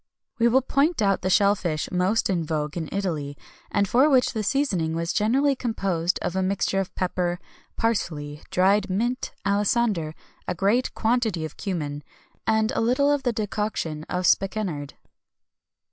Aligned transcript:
[XXI 0.01 0.37
217] 0.45 0.45
We 0.47 0.53
will 0.53 0.61
point 0.63 1.01
out 1.03 1.21
the 1.21 1.29
shell 1.29 1.53
fish 1.53 1.87
most 1.91 2.27
in 2.27 2.43
vogue 2.43 2.75
in 2.75 2.89
Italy, 2.91 3.37
and 3.69 3.87
for 3.87 4.09
which 4.09 4.33
the 4.33 4.41
seasoning 4.41 4.95
was 4.95 5.13
generally 5.13 5.55
composed 5.55 6.17
of 6.23 6.35
a 6.35 6.41
mixture 6.41 6.79
of 6.79 6.95
pepper, 6.95 7.39
parsley, 7.77 8.41
dried 8.49 8.89
mint, 8.89 9.31
alisander, 9.45 10.15
a 10.47 10.55
great 10.55 10.91
quantity 10.95 11.45
of 11.45 11.55
cummin, 11.55 12.01
and 12.47 12.71
a 12.71 12.81
little 12.81 13.11
of 13.13 13.21
the 13.21 13.31
decoction 13.31 14.03
of 14.05 14.25
spikenard. 14.25 14.95